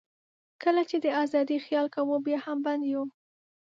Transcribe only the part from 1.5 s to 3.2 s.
خیال کوو، بیا هم بند یو.